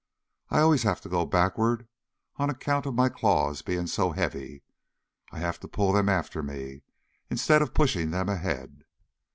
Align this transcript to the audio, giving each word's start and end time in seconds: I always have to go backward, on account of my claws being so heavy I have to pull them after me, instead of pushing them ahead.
I 0.49 0.61
always 0.61 0.81
have 0.81 0.99
to 1.01 1.09
go 1.09 1.27
backward, 1.27 1.87
on 2.37 2.49
account 2.49 2.87
of 2.87 2.95
my 2.95 3.07
claws 3.07 3.61
being 3.61 3.85
so 3.85 4.09
heavy 4.09 4.63
I 5.31 5.37
have 5.37 5.59
to 5.59 5.67
pull 5.67 5.93
them 5.93 6.09
after 6.09 6.41
me, 6.41 6.81
instead 7.29 7.61
of 7.61 7.75
pushing 7.75 8.09
them 8.09 8.27
ahead. 8.27 8.83